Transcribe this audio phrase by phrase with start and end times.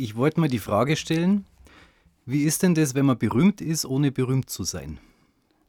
[0.00, 1.44] Ich wollte mal die Frage stellen,
[2.24, 5.00] wie ist denn das, wenn man berühmt ist, ohne berühmt zu sein?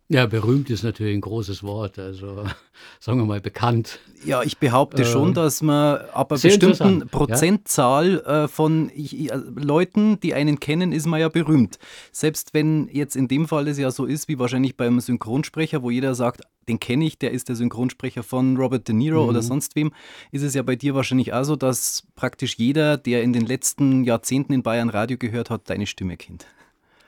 [0.07, 2.43] Ja, berühmt ist natürlich ein großes Wort, also
[2.99, 3.97] sagen wir mal bekannt.
[4.23, 8.43] Ja, ich behaupte schon, ähm, dass man ab einer bestimmten Prozentzahl ja?
[8.43, 11.79] äh, von ich, äh, Leuten, die einen kennen, ist man ja berühmt.
[12.11, 15.89] Selbst wenn jetzt in dem Fall es ja so ist, wie wahrscheinlich beim Synchronsprecher, wo
[15.89, 19.29] jeder sagt, den kenne ich, der ist der Synchronsprecher von Robert De Niro mhm.
[19.29, 19.91] oder sonst wem,
[20.31, 24.03] ist es ja bei dir wahrscheinlich auch so, dass praktisch jeder, der in den letzten
[24.03, 26.45] Jahrzehnten in Bayern Radio gehört hat, deine Stimme kennt.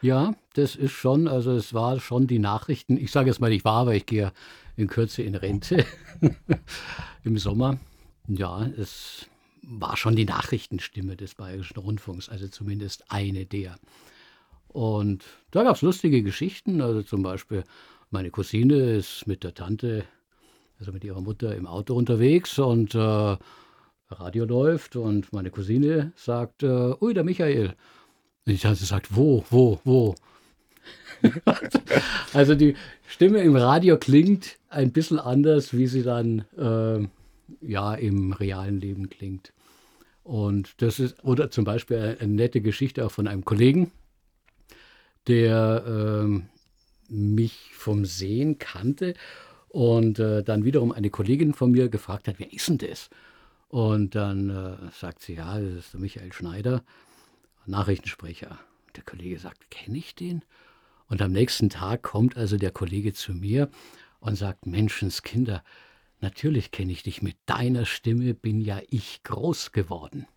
[0.01, 2.97] Ja, das ist schon, also es war schon die Nachrichten.
[2.97, 4.33] Ich sage jetzt mal, ich war, weil ich gehe
[4.75, 5.85] in Kürze in Rente
[7.23, 7.77] im Sommer.
[8.27, 9.27] Ja, es
[9.61, 13.77] war schon die Nachrichtenstimme des Bayerischen Rundfunks, also zumindest eine der.
[14.69, 17.63] Und da gab es lustige Geschichten, also zum Beispiel
[18.11, 20.03] meine Cousine ist mit der Tante,
[20.79, 23.37] also mit ihrer Mutter im Auto unterwegs und äh,
[24.09, 27.67] Radio läuft und meine Cousine sagt, äh, ui, der Michael.
[28.45, 30.15] Und die Tante sagt, wo, wo, wo?
[32.33, 32.75] also die
[33.07, 37.07] Stimme im Radio klingt ein bisschen anders, wie sie dann äh,
[37.61, 39.53] ja im realen Leben klingt.
[40.23, 43.91] Und das ist, oder zum Beispiel eine, nette Geschichte auch von einem Kollegen,
[45.27, 46.41] der äh,
[47.11, 49.13] mich vom Sehen kannte
[49.69, 53.09] und äh, dann wiederum eine Kollegin von mir gefragt hat, wer ist denn das?
[53.69, 56.83] Und dann äh, sagt sie, ja, das ist der Michael Schneider.
[57.65, 58.59] Nachrichtensprecher.
[58.95, 60.43] Der Kollege sagt, kenne ich den?
[61.07, 63.69] Und am nächsten Tag kommt also der Kollege zu mir
[64.19, 65.63] und sagt, Menschenskinder,
[66.19, 70.27] natürlich kenne ich dich, mit deiner Stimme bin ja ich groß geworden.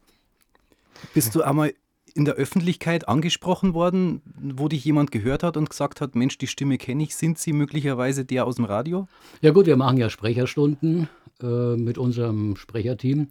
[1.12, 1.75] Bist du einmal
[2.15, 6.47] in der Öffentlichkeit angesprochen worden, wo dich jemand gehört hat und gesagt hat, Mensch, die
[6.47, 9.09] Stimme kenne ich, sind Sie möglicherweise der aus dem Radio?
[9.43, 11.09] Ja gut, wir machen ja Sprecherstunden
[11.42, 13.29] äh, mit unserem Sprecherteam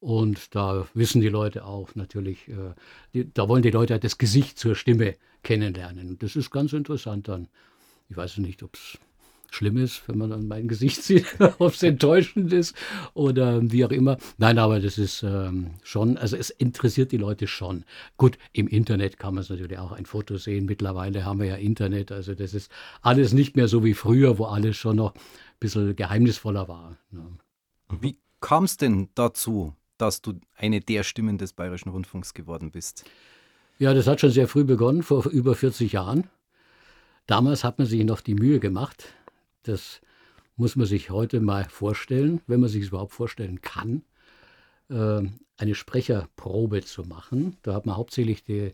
[0.00, 2.74] und da wissen die Leute auch natürlich, äh,
[3.14, 6.10] die, da wollen die Leute das Gesicht zur Stimme kennenlernen.
[6.10, 7.48] Und das ist ganz interessant dann.
[8.10, 8.98] Ich weiß nicht, ob es
[9.56, 11.26] schlimm ist, wenn man dann mein Gesicht sieht,
[11.58, 12.76] ob es enttäuschend ist
[13.14, 14.18] oder wie auch immer.
[14.38, 17.84] Nein, aber das ist ähm, schon, also es interessiert die Leute schon.
[18.16, 20.66] Gut, im Internet kann man es natürlich auch ein Foto sehen.
[20.66, 22.70] Mittlerweile haben wir ja Internet, also das ist
[23.02, 25.20] alles nicht mehr so wie früher, wo alles schon noch ein
[25.58, 26.96] bisschen geheimnisvoller war.
[27.12, 27.26] Ja.
[28.00, 33.04] Wie kam es denn dazu, dass du eine der Stimmen des Bayerischen Rundfunks geworden bist?
[33.78, 36.28] Ja, das hat schon sehr früh begonnen, vor über 40 Jahren.
[37.26, 39.15] Damals hat man sich noch die Mühe gemacht.
[39.66, 40.00] Das
[40.56, 44.02] muss man sich heute mal vorstellen, wenn man sich es überhaupt vorstellen kann,
[44.88, 45.22] äh,
[45.56, 47.56] eine Sprecherprobe zu machen.
[47.62, 48.72] Da hat man hauptsächlich die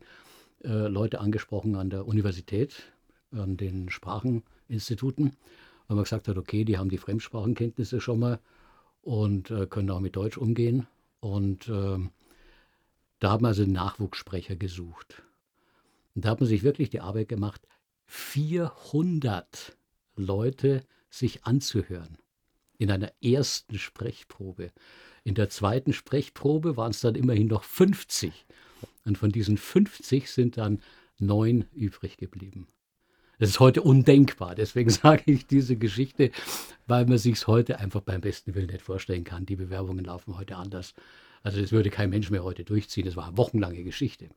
[0.63, 2.93] äh, Leute angesprochen an der Universität,
[3.33, 5.37] an den Spracheninstituten,
[5.89, 8.39] weil man gesagt hat, okay, die haben die Fremdsprachenkenntnisse schon mal
[9.01, 10.87] und äh, können auch mit Deutsch umgehen.
[11.21, 11.99] Und äh,
[13.19, 15.23] da haben wir also Nachwuchssprecher gesucht.
[16.15, 17.67] Und da hat man sich wirklich die Arbeit gemacht,
[18.07, 19.75] 400
[20.25, 22.19] Leute sich anzuhören
[22.78, 24.72] in einer ersten Sprechprobe.
[25.25, 28.32] In der zweiten Sprechprobe waren es dann immerhin noch 50.
[29.05, 30.81] Und von diesen 50 sind dann
[31.19, 32.66] neun übrig geblieben.
[33.38, 34.55] Das ist heute undenkbar.
[34.55, 36.31] Deswegen sage ich diese Geschichte,
[36.87, 39.47] weil man sich es heute einfach beim besten Willen nicht vorstellen kann.
[39.47, 40.94] Die Bewerbungen laufen heute anders.
[41.43, 43.05] Also das würde kein Mensch mehr heute durchziehen.
[43.05, 44.31] Das war eine wochenlange Geschichte.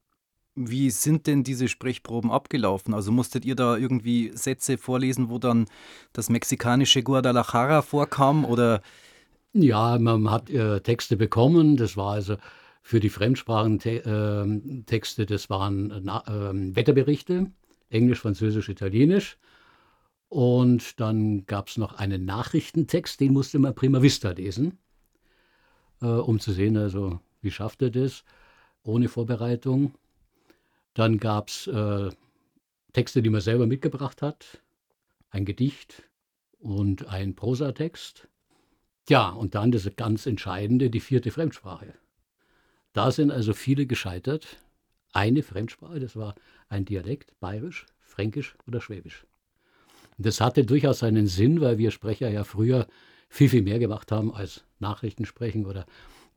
[0.56, 2.94] Wie sind denn diese Sprechproben abgelaufen?
[2.94, 5.66] Also musstet ihr da irgendwie Sätze vorlesen, wo dann
[6.14, 8.82] das mexikanische Guadalajara vorkam oder?
[9.52, 11.76] Ja, man hat äh, Texte bekommen.
[11.76, 12.38] Das war also
[12.82, 17.52] für die Fremdsprachentexte, äh, das waren äh, Wetterberichte.
[17.90, 19.38] Englisch, Französisch, Italienisch.
[20.30, 24.78] Und dann gab es noch einen Nachrichtentext, den musste man prima vista lesen,
[26.02, 28.24] äh, um zu sehen, also wie schafft er das,
[28.84, 29.94] ohne Vorbereitung.
[30.95, 32.09] Dann gab es äh,
[32.94, 34.61] Texte, die man selber mitgebracht hat,
[35.29, 36.03] ein Gedicht
[36.57, 38.28] und ein Prosatext.
[39.07, 41.94] Ja, und dann das ganz Entscheidende, die vierte Fremdsprache.
[42.94, 44.57] Da sind also viele gescheitert,
[45.11, 46.33] eine Fremdsprache, das war
[46.69, 49.25] ein Dialekt, bayerisch, fränkisch oder schwäbisch.
[50.18, 52.88] Das hatte durchaus seinen Sinn, weil wir Sprecher ja früher
[53.27, 55.86] viel, viel mehr gemacht haben als Nachrichten sprechen oder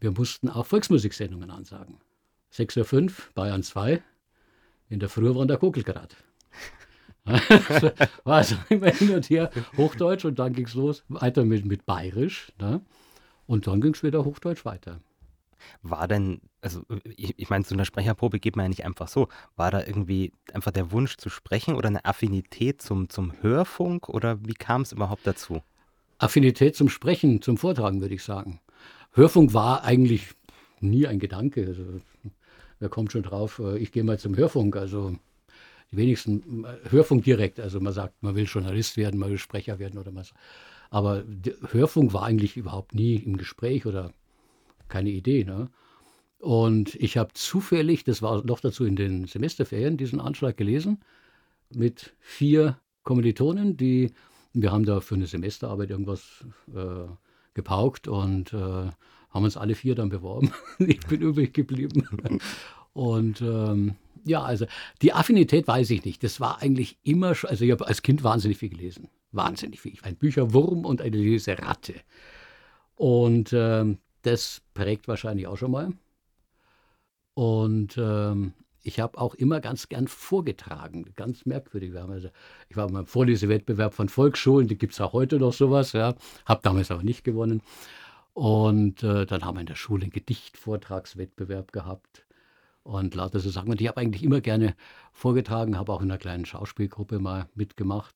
[0.01, 1.99] wir mussten auch Volksmusiksendungen ansagen.
[2.53, 4.03] 6.05 Uhr, Bayern 2,
[4.89, 6.17] in der Früh war der Kugelgrad.
[7.25, 7.39] war
[8.25, 12.53] also immer hin und her Hochdeutsch und dann ging es los, weiter mit, mit Bayerisch.
[12.59, 12.81] Ne?
[13.47, 15.01] Und dann ging es wieder Hochdeutsch weiter.
[15.83, 16.83] War denn, also
[17.17, 19.29] ich, ich meine, zu einer Sprecherprobe geht man ja nicht einfach so.
[19.57, 24.39] War da irgendwie einfach der Wunsch zu sprechen oder eine Affinität zum, zum Hörfunk oder
[24.45, 25.63] wie kam es überhaupt dazu?
[26.19, 28.61] Affinität zum Sprechen, zum Vortragen, würde ich sagen.
[29.13, 30.35] Hörfunk war eigentlich
[30.81, 31.67] nie ein Gedanke.
[31.67, 32.01] Also,
[32.79, 34.77] wer kommt schon drauf, äh, ich gehe mal zum Hörfunk.
[34.77, 35.17] Also
[35.91, 37.61] die wenigsten äh, Hörfunk direkt.
[37.61, 40.33] Also man sagt, man will Journalist werden, man will Sprecher werden oder was.
[40.91, 41.25] Aber
[41.71, 44.13] Hörfunk war eigentlich überhaupt nie im Gespräch oder
[44.89, 45.45] keine Idee.
[45.45, 45.69] Ne?
[46.39, 51.01] Und ich habe zufällig, das war noch dazu in den Semesterferien, diesen Anschlag gelesen
[51.71, 54.13] mit vier Kommilitonen, die,
[54.53, 56.45] wir haben da für eine Semesterarbeit irgendwas
[56.75, 57.09] äh,
[57.55, 58.91] gepaukt und äh,
[59.39, 60.53] haben uns alle vier dann beworben.
[60.79, 62.09] ich bin übrig geblieben.
[62.93, 63.95] und ähm,
[64.25, 64.67] ja, also
[65.01, 66.23] die Affinität weiß ich nicht.
[66.23, 69.09] Das war eigentlich immer schon, also ich habe als Kind wahnsinnig viel gelesen.
[69.33, 69.93] Wahnsinnig viel.
[69.93, 71.95] Ich war ein Bücherwurm und eine Leseratte.
[72.97, 75.93] Und ähm, das prägt wahrscheinlich auch schon mal.
[77.35, 78.53] Und ähm,
[78.83, 81.95] ich habe auch immer ganz gern vorgetragen, ganz merkwürdig.
[81.95, 82.31] Also,
[82.69, 86.15] ich war beim Vorlesewettbewerb von Volksschulen, die gibt es auch heute noch sowas, ja,
[86.47, 87.63] habe damals aber nicht gewonnen.
[88.39, 92.25] Und äh, dann haben wir in der Schule einen Gedichtvortragswettbewerb gehabt
[92.85, 93.73] und lauter so Sachen.
[93.73, 94.77] Und ich habe eigentlich immer gerne
[95.13, 98.15] vorgetragen, habe auch in einer kleinen Schauspielgruppe mal mitgemacht.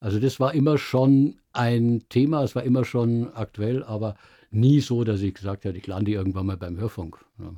[0.00, 4.16] Also das war immer schon ein Thema, es war immer schon aktuell, aber
[4.50, 7.24] nie so, dass ich gesagt hätte, ich lande irgendwann mal beim Hörfunk.
[7.38, 7.52] Ja.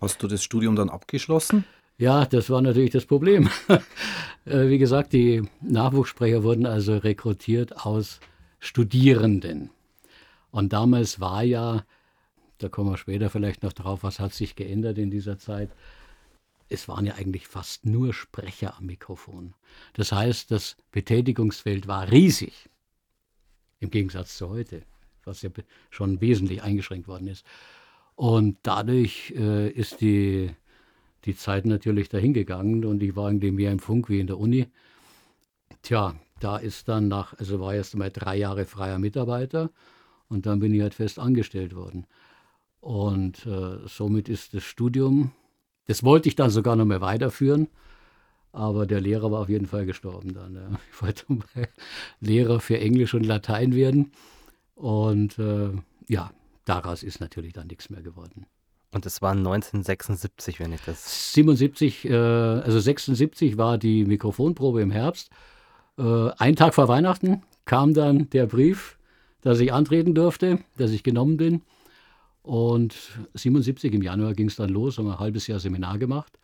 [0.00, 1.62] Hast du das Studium dann abgeschlossen?
[1.98, 3.48] Ja, das war natürlich das Problem.
[4.44, 8.18] Äh, wie gesagt, die Nachwuchssprecher wurden also rekrutiert aus
[8.60, 9.68] Studierenden.
[10.50, 11.84] Und damals war ja,
[12.58, 15.70] da kommen wir später vielleicht noch drauf, was hat sich geändert in dieser Zeit.
[16.68, 19.54] Es waren ja eigentlich fast nur Sprecher am Mikrofon.
[19.94, 22.68] Das heißt, das Betätigungsfeld war riesig.
[23.80, 24.82] Im Gegensatz zu heute,
[25.24, 25.50] was ja
[25.90, 27.46] schon wesentlich eingeschränkt worden ist.
[28.16, 30.50] Und dadurch äh, ist die,
[31.24, 34.66] die Zeit natürlich dahingegangen und ich war irgendwie mehr im Funk wie in der Uni.
[35.82, 39.70] Tja, da ist dann nach, also war erst einmal drei Jahre freier Mitarbeiter
[40.28, 42.06] und dann bin ich halt fest angestellt worden.
[42.80, 45.32] Und äh, somit ist das Studium,
[45.86, 47.68] das wollte ich dann sogar noch mehr weiterführen,
[48.52, 50.54] aber der Lehrer war auf jeden Fall gestorben dann.
[50.54, 50.68] Ja.
[50.92, 51.24] Ich wollte
[52.20, 54.12] Lehrer für Englisch und Latein werden.
[54.74, 55.70] Und äh,
[56.08, 56.30] ja,
[56.64, 58.46] daraus ist natürlich dann nichts mehr geworden.
[58.92, 61.32] Und es war 1976, wenn ich das.
[61.34, 65.30] 77, äh, also 76 war die Mikrofonprobe im Herbst.
[65.98, 68.97] Äh, ein Tag vor Weihnachten kam dann der Brief,
[69.42, 71.62] dass ich antreten durfte, dass ich genommen bin.
[72.42, 72.94] Und
[73.34, 76.38] 77 im Januar ging es dann los, haben ein halbes Jahr Seminar gemacht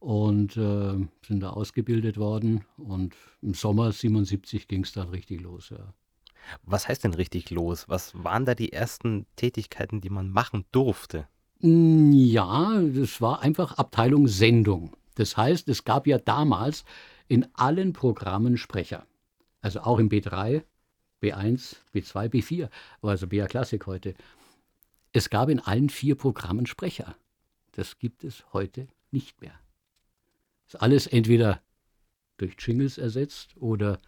[0.00, 0.94] und äh,
[1.26, 2.64] sind da ausgebildet worden.
[2.76, 5.70] Und im Sommer 77 ging es dann richtig los.
[5.70, 5.94] Ja.
[6.64, 7.88] Was heißt denn richtig los?
[7.88, 11.28] Was waren da die ersten Tätigkeiten, die man machen durfte?
[11.60, 14.96] Hm, ja, das war einfach Abteilung Sendung.
[15.14, 16.84] Das heißt, es gab ja damals
[17.28, 19.06] in allen Programmen Sprecher.
[19.60, 20.64] Also auch im B3,
[21.22, 22.68] B1, B2, B4,
[23.00, 24.14] also BA Klassik heute.
[25.12, 27.14] Es gab in allen vier Programmen Sprecher.
[27.72, 29.54] Das gibt es heute nicht mehr.
[30.66, 31.60] Das ist alles entweder
[32.38, 34.00] durch Jingles ersetzt oder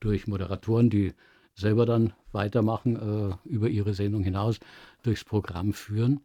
[0.00, 1.14] durch Moderatoren, die
[1.54, 4.60] selber dann weitermachen, äh, über ihre Sendung hinaus
[5.02, 6.20] durchs Programm führen.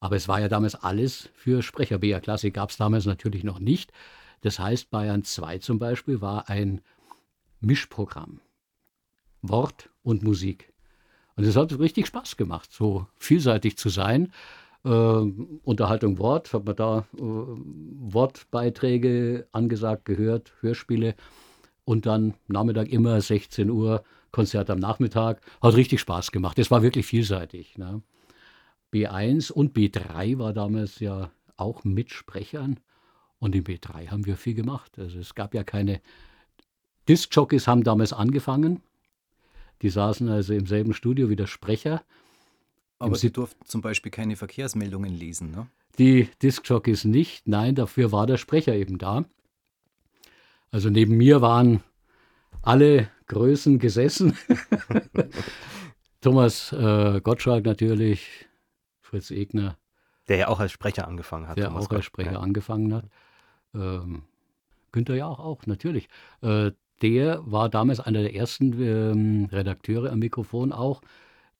[0.00, 1.98] Aber es war ja damals alles für Sprecher.
[1.98, 3.92] BR Klassik gab es damals natürlich noch nicht.
[4.40, 6.80] Das heißt, Bayern 2 zum Beispiel war ein
[7.60, 8.40] Mischprogramm.
[9.42, 10.72] Wort und Musik.
[11.36, 14.32] Und es hat richtig Spaß gemacht, so vielseitig zu sein.
[14.84, 21.14] Äh, Unterhaltung Wort, hat man da äh, Wortbeiträge angesagt, gehört, Hörspiele
[21.84, 25.40] und dann Nachmittag immer 16 Uhr Konzert am Nachmittag.
[25.60, 26.58] Hat richtig Spaß gemacht.
[26.58, 27.76] Es war wirklich vielseitig.
[27.76, 28.02] Ne?
[28.92, 32.80] B1 und B3 war damals ja auch mit Sprechern.
[33.38, 34.98] Und in B3 haben wir viel gemacht.
[34.98, 36.00] Also es gab ja keine
[37.08, 38.80] Disc-Jockeys haben damals angefangen.
[39.82, 42.02] Die saßen also im selben Studio wie der Sprecher.
[42.98, 45.66] Aber sie durften zum Beispiel keine Verkehrsmeldungen lesen, ne?
[45.98, 47.46] Die Disc-Jockeys nicht.
[47.46, 49.24] Nein, dafür war der Sprecher eben da.
[50.70, 51.82] Also neben mir waren
[52.62, 54.38] alle Größen gesessen.
[56.22, 58.46] Thomas äh, Gottschalk natürlich,
[59.00, 59.76] Fritz Egner.
[60.28, 61.58] Der ja auch als Sprecher angefangen hat.
[61.58, 62.40] Der Thomas auch Gott, als Sprecher ja.
[62.40, 63.04] angefangen hat.
[63.74, 64.22] Ähm,
[64.92, 66.08] Günther ja auch, natürlich.
[66.40, 66.70] Äh,
[67.02, 71.02] der war damals einer der ersten ähm, Redakteure am Mikrofon auch,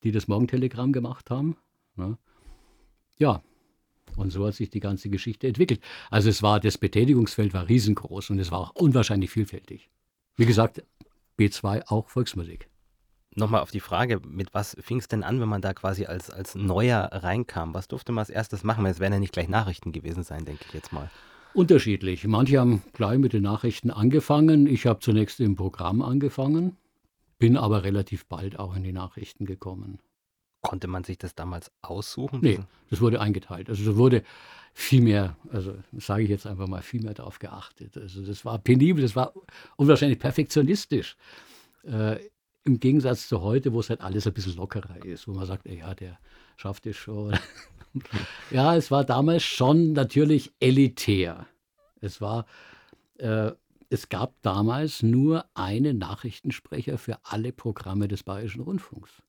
[0.05, 1.57] die das Morgentelegramm gemacht haben.
[1.97, 2.17] Ne?
[3.19, 3.43] Ja,
[4.17, 5.81] und so hat sich die ganze Geschichte entwickelt.
[6.11, 9.91] Also es war, das Betätigungsfeld war riesengroß und es war auch unwahrscheinlich vielfältig.
[10.37, 10.83] Wie gesagt,
[11.39, 12.69] B2 auch Volksmusik.
[13.35, 16.29] Nochmal auf die Frage, mit was fing es denn an, wenn man da quasi als,
[16.29, 17.73] als Neuer reinkam?
[17.73, 18.85] Was durfte man als erstes machen?
[18.85, 21.11] Es werden ja nicht gleich Nachrichten gewesen sein, denke ich jetzt mal.
[21.55, 22.27] Unterschiedlich.
[22.27, 24.67] Manche haben gleich mit den Nachrichten angefangen.
[24.67, 26.77] Ich habe zunächst im Programm angefangen,
[27.39, 29.99] bin aber relativ bald auch in die Nachrichten gekommen.
[30.63, 32.41] Konnte man sich das damals aussuchen?
[32.43, 33.69] Nee, das wurde eingeteilt.
[33.69, 34.23] Also es wurde
[34.73, 37.97] viel mehr, also sage ich jetzt einfach mal, viel mehr darauf geachtet.
[37.97, 39.35] Also das war penibel, das war
[39.77, 41.17] unwahrscheinlich perfektionistisch.
[41.85, 42.19] Äh,
[42.65, 45.69] Im Gegensatz zu heute, wo es halt alles ein bisschen lockerer ist, wo man sagt,
[45.69, 46.19] ja, der
[46.57, 47.37] schafft es schon.
[48.51, 51.47] Ja, es war damals schon natürlich elitär.
[52.01, 52.47] Es war,
[53.19, 53.53] äh,
[53.91, 59.23] es gab damals nur einen Nachrichtensprecher für alle Programme des Bayerischen Rundfunks.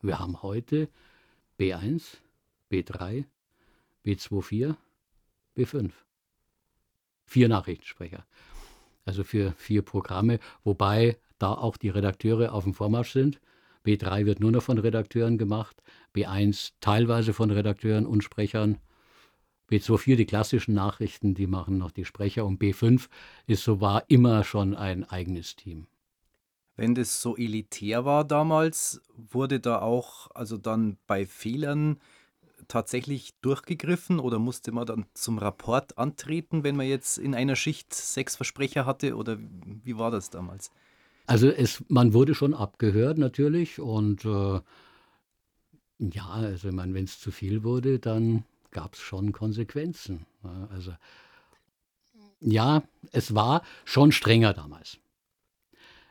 [0.00, 0.88] Wir haben heute
[1.58, 2.18] B1,
[2.70, 3.24] B3,
[4.04, 4.74] B24,
[5.56, 5.90] B5.
[7.26, 8.24] Vier Nachrichtensprecher.
[9.04, 13.40] Also für vier Programme, wobei da auch die Redakteure auf dem Vormarsch sind.
[13.88, 15.82] B3 wird nur noch von Redakteuren gemacht,
[16.14, 18.76] B1 teilweise von Redakteuren und Sprechern.
[19.70, 23.08] B24 die klassischen Nachrichten, die machen noch die Sprecher und B5
[23.46, 25.86] ist so war immer schon ein eigenes Team.
[26.76, 31.98] Wenn das so elitär war damals, wurde da auch, also dann bei Fehlern
[32.68, 37.94] tatsächlich durchgegriffen oder musste man dann zum Rapport antreten, wenn man jetzt in einer Schicht
[37.94, 40.70] sechs Versprecher hatte oder wie war das damals?
[41.28, 44.60] Also es, man wurde schon abgehört natürlich und äh,
[45.98, 50.26] ja, also wenn es zu viel wurde, dann gab es schon Konsequenzen.
[50.70, 50.92] Also
[52.40, 52.82] ja,
[53.12, 54.98] es war schon strenger damals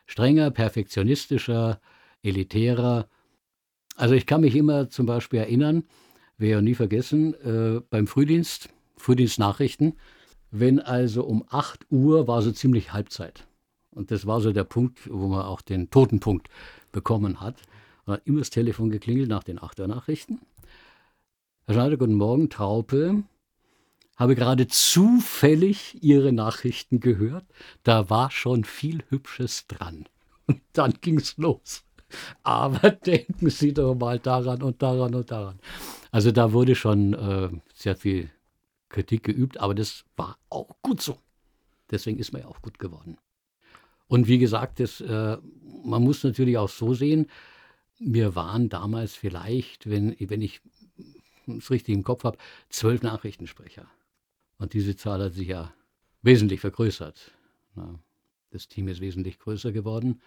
[0.08, 1.80] strenger, perfektionistischer,
[2.22, 3.08] elitärer.
[3.94, 5.84] Also ich kann mich immer zum Beispiel erinnern,
[6.38, 9.94] werde ja nie vergessen, äh, beim Frühdienst, Frühdienstnachrichten,
[10.50, 13.46] wenn also um 8 Uhr war so ziemlich Halbzeit.
[13.90, 16.48] Und das war so der Punkt, wo man auch den Totenpunkt
[16.92, 17.56] bekommen hat.
[18.04, 20.40] Und hat immer das Telefon geklingelt nach den 8 Uhr Nachrichten.
[21.66, 23.24] Herr Schneider, guten Morgen, Traupe.
[24.16, 27.44] Habe gerade zufällig Ihre Nachrichten gehört.
[27.82, 30.06] Da war schon viel Hübsches dran.
[30.46, 31.84] Und dann ging es los.
[32.42, 35.60] Aber denken Sie doch mal daran und daran und daran.
[36.10, 38.30] Also da wurde schon äh, sehr viel
[38.88, 41.18] Kritik geübt, aber das war auch gut so.
[41.90, 43.18] Deswegen ist man ja auch gut geworden.
[44.08, 45.36] Und wie gesagt, das, äh,
[45.84, 47.26] man muss natürlich auch so sehen,
[48.00, 50.60] wir waren damals vielleicht, wenn, wenn ich
[51.46, 52.38] es richtig im Kopf habe,
[52.68, 53.86] zwölf Nachrichtensprecher.
[54.58, 55.72] Und diese Zahl hat sich ja
[56.22, 57.32] wesentlich vergrößert.
[58.50, 60.20] Das Team ist wesentlich größer geworden.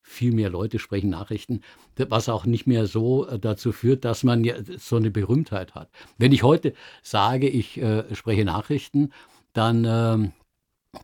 [0.00, 1.60] Viel mehr Leute sprechen Nachrichten,
[1.96, 5.90] was auch nicht mehr so äh, dazu führt, dass man ja so eine Berühmtheit hat.
[6.16, 6.72] Wenn ich heute
[7.02, 9.10] sage, ich äh, spreche Nachrichten,
[9.52, 10.30] dann, äh,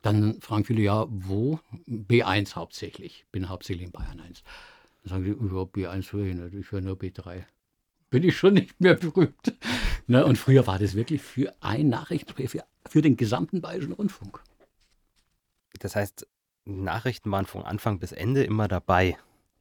[0.02, 1.60] dann fragen viele, ja, wo?
[1.88, 3.26] B1 hauptsächlich.
[3.32, 4.42] Bin hauptsächlich in Bayern 1.
[5.02, 7.44] Dann sagen die, überhaupt B1 höre ich nicht, ich höre nur B3
[8.14, 9.54] bin ich schon nicht mehr berühmt.
[10.06, 10.22] Ne?
[10.22, 14.42] Und früher war das wirklich für ein Nachrichtensprecher, für, für den gesamten Bayerischen Rundfunk.
[15.80, 16.26] Das heißt,
[16.66, 19.16] Nachrichten waren von Anfang bis Ende immer dabei.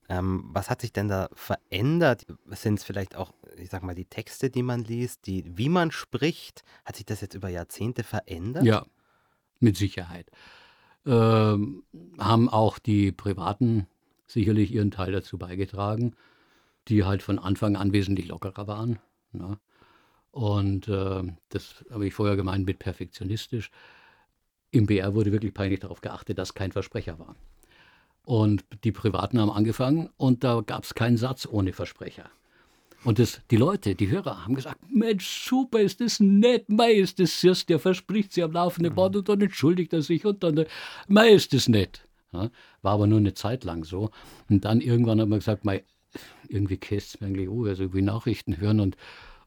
[0.09, 2.25] Ähm, was hat sich denn da verändert?
[2.49, 5.91] Sind es vielleicht auch, ich sag mal, die Texte, die man liest, die, wie man
[5.91, 6.65] spricht?
[6.83, 8.65] Hat sich das jetzt über Jahrzehnte verändert?
[8.65, 8.85] Ja,
[9.63, 10.29] mit Sicherheit.
[11.05, 11.83] Ähm,
[12.17, 13.87] haben auch die Privaten
[14.27, 16.15] sicherlich ihren Teil dazu beigetragen
[16.87, 18.99] die halt von Anfang an wesentlich lockerer waren.
[19.31, 19.57] Ne?
[20.31, 23.71] Und äh, das habe ich vorher gemeint mit perfektionistisch.
[24.71, 27.35] Im BR wurde wirklich peinlich darauf geachtet, dass kein Versprecher war.
[28.25, 32.29] Und die Privaten haben angefangen und da gab es keinen Satz ohne Versprecher.
[33.03, 37.19] Und das, die Leute, die Hörer haben gesagt, Mensch, super, ist das nett, mei, ist
[37.19, 38.95] das süß, der verspricht sie am laufenden mhm.
[38.95, 40.65] Band und dann entschuldigt er sich und dann,
[41.07, 42.07] mei, ist das nett.
[42.31, 42.49] Ja,
[42.81, 44.09] war aber nur eine Zeit lang so.
[44.49, 45.83] Und dann irgendwann hat man gesagt, mei,
[46.47, 48.97] irgendwie käst mir eigentlich, oh, also wie Nachrichten hören und,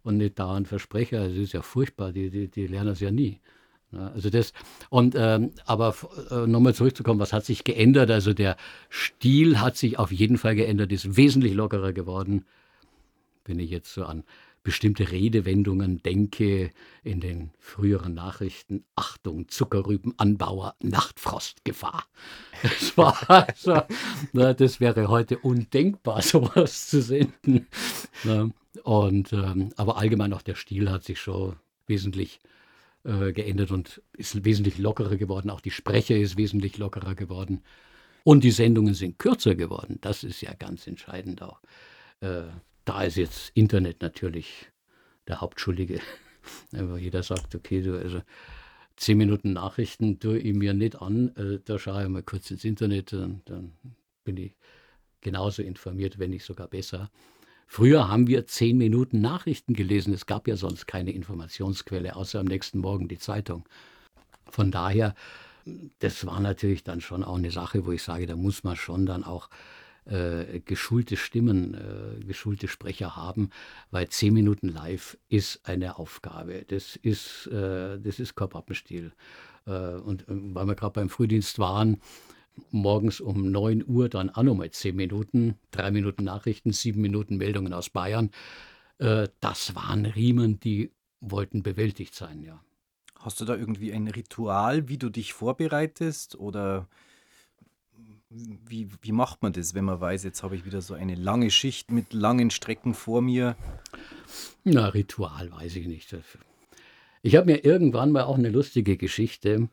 [0.02, 3.10] und nicht da ein Versprecher, das ist ja furchtbar, die, die, die lernen es ja
[3.10, 3.40] nie.
[3.92, 4.52] Ja, also das,
[4.90, 5.94] und ähm, aber
[6.30, 8.10] äh, nochmal zurückzukommen, was hat sich geändert?
[8.10, 8.56] Also der
[8.90, 12.44] Stil hat sich auf jeden Fall geändert, ist wesentlich lockerer geworden.
[13.48, 14.24] Wenn ich jetzt so an
[14.66, 16.72] bestimmte Redewendungen denke
[17.04, 18.84] in den früheren Nachrichten.
[18.96, 22.04] Achtung, Zuckerrübenanbauer, Nachtfrostgefahr.
[22.62, 23.82] Das, war also,
[24.32, 27.68] na, das wäre heute undenkbar, sowas zu senden.
[28.24, 28.50] Na,
[28.82, 31.54] und, ähm, aber allgemein auch der Stil hat sich schon
[31.86, 32.40] wesentlich
[33.04, 35.50] äh, geändert und ist wesentlich lockerer geworden.
[35.50, 37.62] Auch die Sprecher ist wesentlich lockerer geworden.
[38.24, 39.98] Und die Sendungen sind kürzer geworden.
[40.00, 41.60] Das ist ja ganz entscheidend auch.
[42.20, 42.46] Äh,
[42.86, 44.70] da ist jetzt Internet natürlich
[45.28, 46.00] der Hauptschuldige.
[46.72, 48.22] Aber jeder sagt, okay, du, also
[48.96, 52.64] zehn Minuten Nachrichten tue ich mir nicht an, äh, da schaue ich mal kurz ins
[52.64, 53.72] Internet, und dann
[54.24, 54.56] bin ich
[55.20, 57.10] genauso informiert, wenn nicht sogar besser.
[57.66, 60.14] Früher haben wir zehn Minuten Nachrichten gelesen.
[60.14, 63.68] Es gab ja sonst keine Informationsquelle, außer am nächsten Morgen die Zeitung.
[64.48, 65.16] Von daher,
[65.98, 69.04] das war natürlich dann schon auch eine Sache, wo ich sage, da muss man schon
[69.04, 69.50] dann auch
[70.06, 73.50] äh, geschulte Stimmen, äh, geschulte Sprecher haben,
[73.90, 76.64] weil zehn Minuten live ist eine Aufgabe.
[76.68, 79.12] Das ist, äh, das ist kein Pappenstiel.
[79.66, 82.00] Äh, und äh, weil wir gerade beim Frühdienst waren,
[82.70, 87.72] morgens um 9 Uhr dann auch nochmal zehn Minuten, drei Minuten Nachrichten, sieben Minuten Meldungen
[87.72, 88.30] aus Bayern.
[88.98, 92.62] Äh, das waren Riemen, die wollten bewältigt sein, ja.
[93.18, 96.88] Hast du da irgendwie ein Ritual, wie du dich vorbereitest oder
[98.30, 101.50] wie, wie macht man das, wenn man weiß, jetzt habe ich wieder so eine lange
[101.50, 103.56] Schicht mit langen Strecken vor mir?
[104.64, 106.14] Na, Ritual weiß ich nicht.
[107.22, 109.68] Ich habe mir irgendwann mal auch eine lustige Geschichte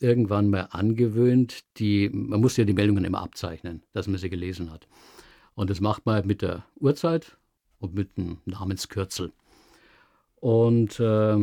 [0.00, 4.72] irgendwann mal angewöhnt, die, man muss ja die Meldungen immer abzeichnen, dass man sie gelesen
[4.72, 4.88] hat.
[5.54, 7.36] Und das macht man mit der Uhrzeit
[7.78, 9.32] und mit dem Namenskürzel.
[10.36, 11.36] Und äh,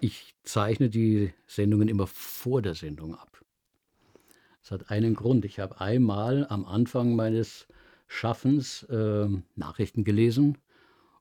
[0.00, 3.35] ich zeichne die Sendungen immer vor der Sendung ab.
[4.66, 5.44] Das hat einen Grund.
[5.44, 7.68] Ich habe einmal am Anfang meines
[8.08, 10.58] Schaffens äh, Nachrichten gelesen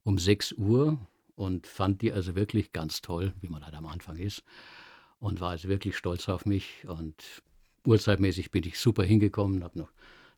[0.04, 0.98] um 6 Uhr
[1.36, 4.44] und fand die also wirklich ganz toll, wie man halt am Anfang ist.
[5.20, 6.88] Und war also wirklich stolz auf mich.
[6.88, 7.44] Und
[7.86, 9.92] uhrzeitmäßig bin ich super hingekommen, habe noch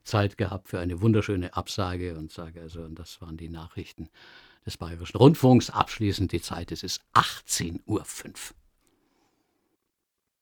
[0.04, 4.10] Zeit gehabt für eine wunderschöne Absage und sage also, und das waren die Nachrichten
[4.66, 5.70] des Bayerischen Rundfunks.
[5.70, 8.04] Abschließend die Zeit, es ist 18.05 Uhr.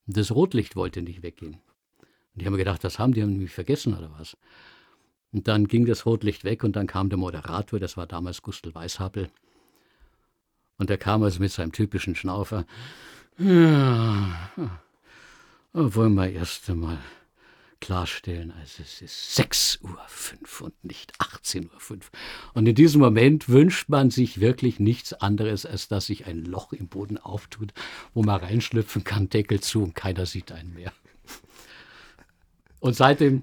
[0.07, 1.61] Das Rotlicht wollte nicht weggehen.
[2.35, 4.37] Und ich habe mir gedacht, das haben die haben mich vergessen oder was.
[5.31, 8.75] Und dann ging das Rotlicht weg und dann kam der Moderator, das war damals Gustl
[8.75, 9.29] Weishappel.
[10.77, 12.65] Und der kam also mit seinem typischen Schnaufer.
[13.37, 14.49] Ja,
[15.73, 16.99] wollen wir erst einmal
[17.81, 21.99] klarstellen, also es ist 6.05 Uhr und nicht 18.05 Uhr.
[22.53, 26.73] Und in diesem Moment wünscht man sich wirklich nichts anderes, als dass sich ein Loch
[26.73, 27.73] im Boden auftut,
[28.13, 30.93] wo man reinschlüpfen kann, Deckel zu und keiner sieht einen mehr.
[32.85, 33.41] Und seitdem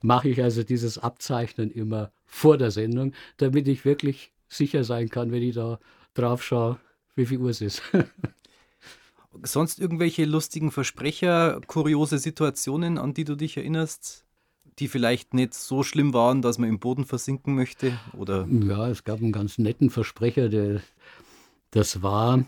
[0.00, 5.30] mache ich also dieses Abzeichnen immer vor der Sendung, damit ich wirklich sicher sein kann,
[5.30, 5.78] wenn ich da
[6.14, 6.80] drauf schaue,
[7.14, 7.82] wie viel Uhr es ist.
[9.42, 14.24] Sonst irgendwelche lustigen Versprecher, kuriose Situationen, an die du dich erinnerst,
[14.78, 17.92] die vielleicht nicht so schlimm waren, dass man im Boden versinken möchte?
[18.16, 18.48] Oder?
[18.48, 20.80] Ja, es gab einen ganz netten Versprecher, der,
[21.72, 22.42] das war,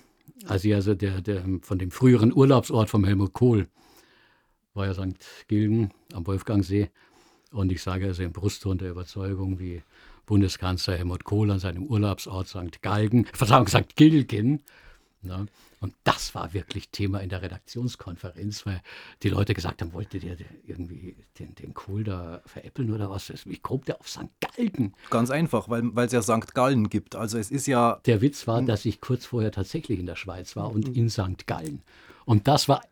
[0.47, 3.69] also, also der, der von dem früheren Urlaubsort von Helmut Kohl
[4.75, 5.19] war ja St.
[5.49, 6.91] Gilgen am Wolfgangsee.
[7.53, 9.83] Und ich sage also im Brustton der Überzeugung, wie
[10.27, 12.83] Bundeskanzler Helmut Kohl an seinem Urlaubsort St.
[12.83, 13.97] Galgen, Verzeihung, St.
[13.97, 14.63] Gilgen.
[15.23, 15.47] Ne?
[15.81, 18.81] Und das war wirklich Thema in der Redaktionskonferenz, weil
[19.23, 23.33] die Leute gesagt haben, wollte der irgendwie den, den Kohl da veräppeln oder was?
[23.47, 24.29] Wie kommt der auf St.
[24.41, 24.95] Galgen?
[25.11, 26.55] Ganz einfach, weil es ja St.
[26.55, 27.17] Gallen gibt.
[27.17, 28.01] Also es ist ja.
[28.07, 31.47] Der Witz war, dass ich kurz vorher tatsächlich in der Schweiz war und in St.
[31.47, 31.83] Gallen.
[32.25, 32.83] Und das war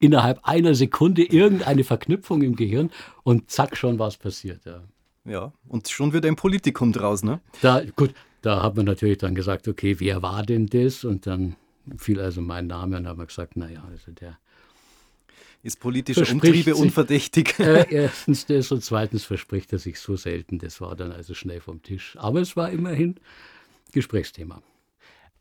[0.00, 2.90] innerhalb einer Sekunde irgendeine Verknüpfung im Gehirn
[3.22, 4.64] und zack, schon war es passiert.
[4.64, 4.82] Ja.
[5.24, 7.40] ja, und schon wird ein Politikum draus, ne?
[7.60, 11.04] Da, gut, da hat man natürlich dann gesagt, okay, wer war denn das?
[11.04, 11.56] Und dann
[11.98, 14.38] fiel also mein Name und haben wir gesagt, naja, also der
[15.62, 17.54] ist politischer Umtriebe sich, unverdächtig.
[17.58, 20.58] Äh, erstens das und zweitens verspricht er sich so selten.
[20.58, 22.16] Das war dann also schnell vom Tisch.
[22.18, 23.16] Aber es war immerhin
[23.92, 24.62] Gesprächsthema.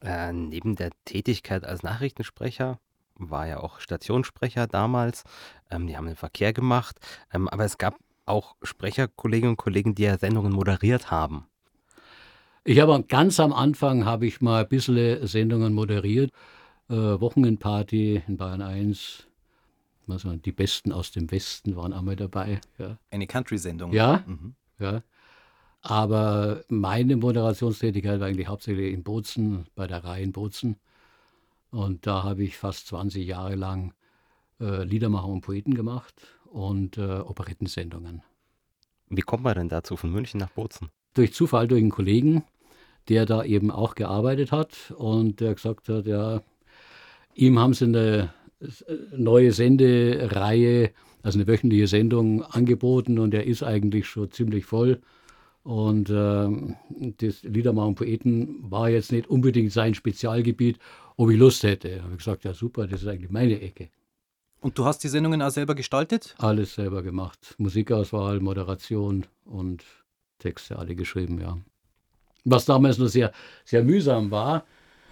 [0.01, 2.79] Äh, neben der Tätigkeit als Nachrichtensprecher
[3.19, 5.23] war ja auch Stationssprecher damals.
[5.69, 6.97] Ähm, die haben den Verkehr gemacht.
[7.33, 11.45] Ähm, aber es gab auch Sprecherkolleginnen und Kollegen, die ja Sendungen moderiert haben.
[12.63, 16.31] Ich habe ganz am Anfang habe ich mal ein bisschen Sendungen moderiert.
[16.89, 19.25] Äh, Wochenendparty in Bayern 1.
[20.07, 22.61] Also die Besten aus dem Westen waren einmal dabei.
[22.77, 22.97] Ja.
[23.11, 23.93] Eine Country-Sendung.
[23.93, 24.55] Ja, mhm.
[24.79, 25.03] ja.
[25.81, 30.75] Aber meine Moderationstätigkeit war eigentlich hauptsächlich in Bozen, bei der Reihe in Bozen.
[31.71, 33.93] Und da habe ich fast 20 Jahre lang
[34.59, 38.23] äh, Liedermacher und Poeten gemacht und äh, Operettensendungen.
[39.09, 40.89] Wie kommt man denn dazu von München nach Bozen?
[41.13, 42.43] Durch Zufall durch einen Kollegen,
[43.07, 46.41] der da eben auch gearbeitet hat und der gesagt hat, ja,
[47.33, 48.33] ihm haben sie eine
[49.15, 50.91] neue Sendereihe,
[51.23, 55.01] also eine wöchentliche Sendung angeboten und er ist eigentlich schon ziemlich voll.
[55.63, 56.47] Und äh,
[57.17, 60.79] das Liedermacher und Poeten war jetzt nicht unbedingt sein Spezialgebiet
[61.19, 62.01] ob ich Lust hätte.
[62.01, 63.89] Habe ich gesagt, ja super, das ist eigentlich meine Ecke.
[64.61, 66.33] Und du hast die Sendungen auch selber gestaltet?
[66.37, 67.55] Alles selber gemacht.
[67.57, 69.83] Musikauswahl, Moderation und
[70.39, 71.57] Texte alle geschrieben, ja.
[72.45, 73.33] Was damals noch sehr,
[73.65, 74.63] sehr mühsam war,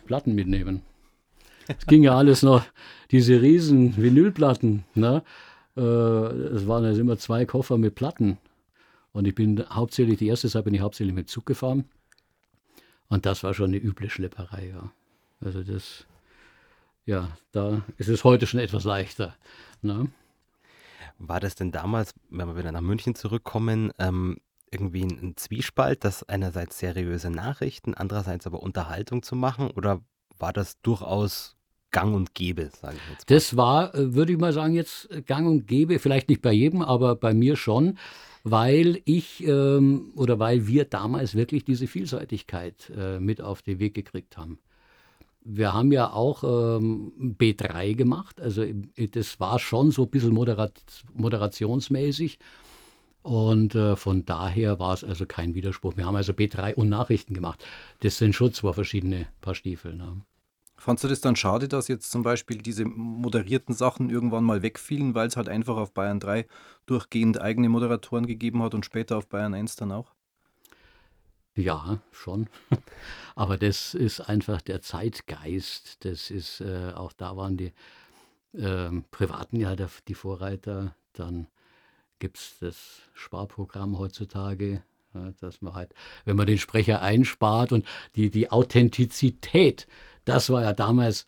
[0.06, 0.82] Platten mitnehmen.
[1.67, 2.63] Es ging ja alles noch,
[3.12, 4.86] diese riesen Vinylplatten.
[4.96, 5.24] Ne?
[5.76, 8.38] Äh, es waren also immer zwei Koffer mit Platten.
[9.12, 11.84] Und ich bin hauptsächlich, die erste Zeit bin ich hauptsächlich mit Zug gefahren.
[13.10, 14.89] Und das war schon eine üble Schlepperei, ja.
[15.43, 16.06] Also das,
[17.06, 19.36] ja, da ist es heute schon etwas leichter.
[19.82, 20.10] Ne?
[21.19, 24.38] War das denn damals, wenn wir wieder nach München zurückkommen, ähm,
[24.71, 29.71] irgendwie ein, Zwiespalt, das einerseits seriöse Nachrichten, andererseits aber Unterhaltung zu machen?
[29.71, 30.02] Oder
[30.38, 31.56] war das durchaus
[31.91, 33.36] gang und gäbe, sage ich jetzt mal?
[33.36, 36.82] Das war, äh, würde ich mal sagen, jetzt gang und gäbe, vielleicht nicht bei jedem,
[36.82, 37.97] aber bei mir schon,
[38.43, 43.93] weil ich ähm, oder weil wir damals wirklich diese Vielseitigkeit äh, mit auf den Weg
[43.93, 44.60] gekriegt haben.
[45.50, 48.66] Wir haben ja auch ähm, B3 gemacht, also
[49.12, 50.74] das war schon so ein bisschen moderat,
[51.14, 52.38] moderationsmäßig.
[53.22, 55.98] Und äh, von daher war es also kein Widerspruch.
[55.98, 57.66] Wir haben also B3 und Nachrichten gemacht.
[58.00, 59.96] Das sind schon zwei verschiedene Paar Stiefel.
[59.96, 60.22] Ne?
[60.78, 65.16] Fandst du das dann schade, dass jetzt zum Beispiel diese moderierten Sachen irgendwann mal wegfielen,
[65.16, 66.46] weil es halt einfach auf Bayern 3
[66.86, 70.14] durchgehend eigene Moderatoren gegeben hat und später auf Bayern 1 dann auch?
[71.58, 72.48] Ja, schon.
[73.36, 76.06] Aber das ist einfach der Zeitgeist.
[76.06, 77.74] Das ist, äh, auch da waren die
[78.54, 80.96] äh, Privaten ja der, die Vorreiter.
[81.13, 81.48] Dann
[82.20, 84.84] gibt es das Sparprogramm heutzutage,
[85.15, 89.88] ja, dass man halt, wenn man den Sprecher einspart und die, die Authentizität,
[90.26, 91.26] das war ja damals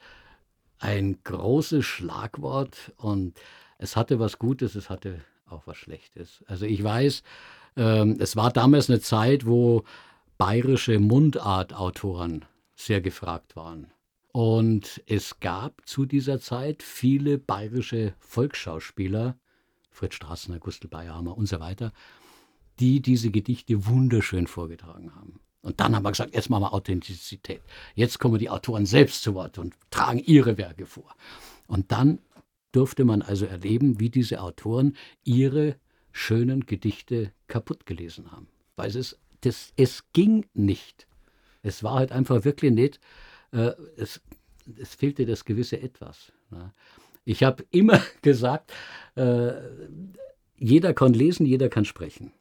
[0.78, 3.40] ein großes Schlagwort und
[3.80, 6.44] es hatte was Gutes, es hatte auch was Schlechtes.
[6.48, 7.24] Also ich weiß,
[7.78, 9.84] ähm, es war damals eine Zeit, wo
[10.40, 13.92] bayerische Mundartautoren sehr gefragt waren.
[14.32, 19.38] Und es gab zu dieser Zeit viele bayerische Volksschauspieler,
[19.92, 21.92] Fritz Straßner, Gustl Bayerhammer und so weiter,
[22.80, 25.42] die diese Gedichte wunderschön vorgetragen haben.
[25.62, 27.62] Und dann haben wir gesagt, jetzt machen wir Authentizität.
[27.94, 31.14] Jetzt kommen die Autoren selbst zu Wort und tragen ihre Werke vor.
[31.68, 32.20] Und dann
[32.72, 35.76] durfte man also erleben, wie diese Autoren ihre
[36.14, 38.48] schönen Gedichte kaputt gelesen haben.
[38.78, 41.08] Weil es, das, es ging nicht.
[41.62, 43.00] Es war halt einfach wirklich nicht,
[43.52, 44.22] äh, es,
[44.78, 46.32] es fehlte das gewisse Etwas.
[46.52, 46.74] Ne?
[47.26, 48.72] Ich habe immer gesagt,
[49.16, 49.54] äh,
[50.58, 52.34] jeder kann lesen, jeder kann sprechen.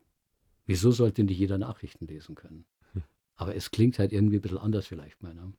[0.66, 2.64] Wieso sollte nicht jeder Nachrichten lesen können?
[2.92, 3.02] Hm.
[3.36, 5.34] Aber es klingt halt irgendwie ein bisschen anders vielleicht mal.
[5.34, 5.52] Ne?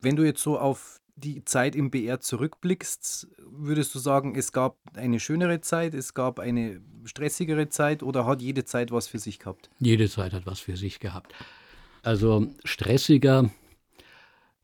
[0.00, 4.78] Wenn du jetzt so auf die Zeit im BR zurückblickst, würdest du sagen, es gab
[4.94, 9.38] eine schönere Zeit, es gab eine stressigere Zeit oder hat jede Zeit was für sich
[9.38, 9.70] gehabt?
[9.80, 11.34] Jede Zeit hat was für sich gehabt.
[12.02, 13.50] Also stressiger,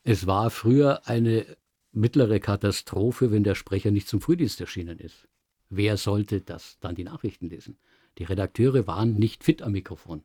[0.05, 1.47] es war früher eine
[1.93, 5.29] mittlere Katastrophe, wenn der Sprecher nicht zum Frühdienst erschienen ist.
[5.71, 7.79] Wer sollte das dann die Nachrichten lesen?
[8.19, 10.23] Die Redakteure waren nicht fit am Mikrofon.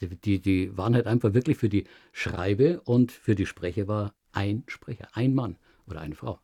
[0.00, 4.14] Die, die, die waren halt einfach wirklich für die Schreibe und für die Sprecher war
[4.34, 6.40] ein Sprecher, ein Mann oder eine Frau.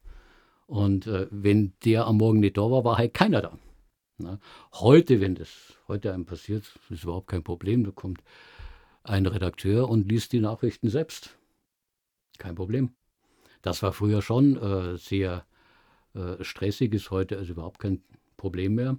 [0.67, 3.59] Und äh, wenn der am Morgen nicht da war, war halt keiner da.
[4.19, 4.39] Na?
[4.75, 7.85] Heute, wenn das heute einem passiert, ist überhaupt kein Problem.
[7.85, 8.23] Da kommt
[9.03, 11.37] ein Redakteur und liest die Nachrichten selbst.
[12.39, 12.91] Kein Problem.
[13.63, 15.45] Das war früher schon äh, sehr
[16.15, 18.03] äh, stressig, ist heute also überhaupt kein
[18.37, 18.97] Problem mehr.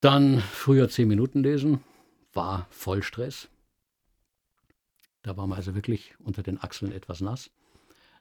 [0.00, 1.80] Dann früher zehn Minuten lesen,
[2.32, 3.48] war Vollstress.
[5.22, 7.50] Da war man also wirklich unter den Achseln etwas nass.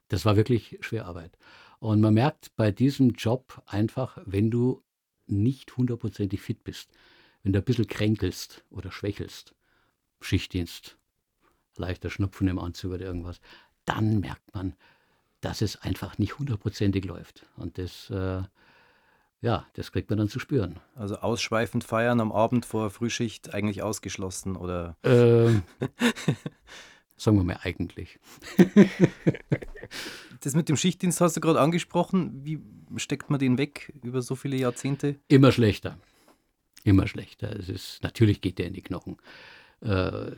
[0.07, 1.37] Das war wirklich Schwerarbeit.
[1.79, 4.83] Und man merkt bei diesem Job einfach, wenn du
[5.25, 6.91] nicht hundertprozentig fit bist,
[7.43, 9.55] wenn du ein bisschen kränkelst oder schwächelst,
[10.19, 10.97] Schichtdienst,
[11.77, 13.41] leichter Schnupfen im Anzug oder irgendwas,
[13.85, 14.75] dann merkt man,
[15.39, 17.47] dass es einfach nicht hundertprozentig läuft.
[17.55, 18.43] Und das, äh,
[19.41, 20.79] ja, das kriegt man dann zu spüren.
[20.95, 24.95] Also ausschweifend feiern am Abend vor Frühschicht eigentlich ausgeschlossen, oder?
[25.03, 25.63] Ähm,
[27.17, 28.19] sagen wir mal eigentlich.
[30.41, 32.45] das mit dem Schichtdienst hast du gerade angesprochen.
[32.45, 32.59] Wie
[32.97, 35.15] steckt man den weg über so viele Jahrzehnte?
[35.27, 35.97] Immer schlechter.
[36.83, 37.55] Immer schlechter.
[37.57, 39.17] Es ist, natürlich geht der in die Knochen
[39.81, 40.31] äh,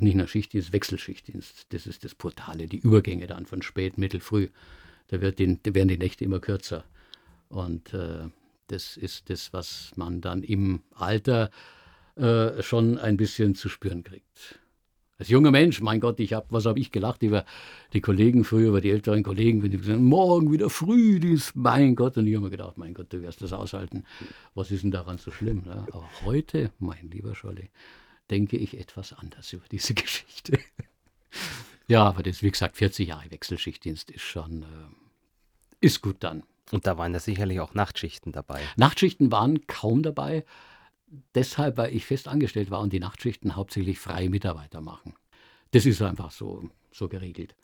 [0.00, 1.66] nicht nach Schichtdienst, Wechselschichtdienst.
[1.72, 4.48] Das ist das Portale, die Übergänge dann von spät, mittel, früh.
[5.08, 6.84] Da, wird den, da werden die Nächte immer kürzer.
[7.48, 8.28] Und äh,
[8.68, 11.50] das ist das, was man dann im Alter
[12.16, 14.58] äh, schon ein bisschen zu spüren kriegt.
[15.18, 17.44] Als junger Mensch, mein Gott, ich hab, was habe ich gelacht über
[17.92, 21.96] die Kollegen früher, über die älteren Kollegen, wenn die gesagt haben, morgen wieder Frühdienst, mein
[21.96, 22.16] Gott.
[22.16, 24.04] Und ich habe mir gedacht, mein Gott, du wirst das aushalten.
[24.54, 25.62] Was ist denn daran so schlimm?
[25.64, 25.86] Ne?
[25.90, 27.70] Aber heute, mein lieber Scholli,
[28.30, 30.60] denke ich etwas anders über diese Geschichte.
[31.88, 34.66] ja, aber das, wie gesagt, 40 Jahre Wechselschichtdienst ist schon, äh,
[35.80, 36.44] ist gut dann.
[36.70, 38.60] Und da waren ja sicherlich auch Nachtschichten dabei.
[38.76, 40.44] Nachtschichten waren kaum dabei.
[41.34, 45.14] Deshalb, weil ich fest angestellt war und die Nachtschichten hauptsächlich freie Mitarbeiter machen.
[45.70, 47.54] Das ist einfach so, so geregelt.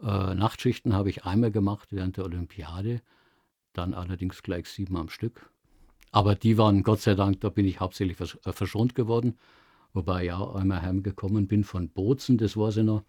[0.00, 3.02] Äh, Nachtschichten habe ich einmal gemacht während der Olympiade,
[3.72, 5.50] dann allerdings gleich sieben am Stück.
[6.10, 9.38] Aber die waren, Gott sei Dank, da bin ich hauptsächlich äh, verschont geworden.
[9.94, 13.02] Wobei ich auch einmal heimgekommen bin von Bozen, das weiß ich noch.